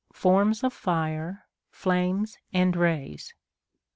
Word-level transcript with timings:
Forms 0.13 0.63
of 0.63 0.73
Fire 0.73 1.45
(Flames 1.69 2.39
and 2.51 2.75
Rays). 2.75 3.35